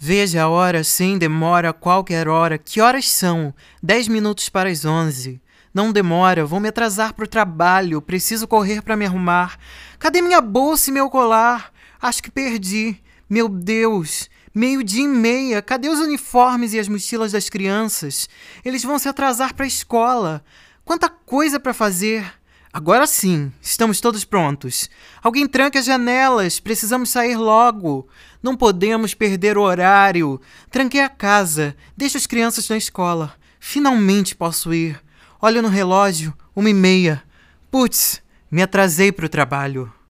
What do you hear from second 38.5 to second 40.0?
atrasei para o trabalho.